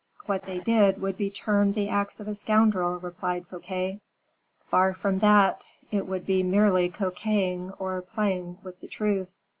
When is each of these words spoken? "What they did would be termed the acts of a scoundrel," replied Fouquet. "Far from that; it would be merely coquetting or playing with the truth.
"What 0.25 0.45
they 0.47 0.57
did 0.57 0.99
would 0.99 1.15
be 1.15 1.29
termed 1.29 1.75
the 1.75 1.87
acts 1.87 2.19
of 2.19 2.27
a 2.27 2.33
scoundrel," 2.33 2.97
replied 2.97 3.45
Fouquet. 3.45 3.99
"Far 4.67 4.95
from 4.95 5.19
that; 5.19 5.67
it 5.91 6.07
would 6.07 6.25
be 6.25 6.41
merely 6.41 6.89
coquetting 6.89 7.69
or 7.77 8.01
playing 8.01 8.57
with 8.63 8.81
the 8.81 8.87
truth. 8.87 9.29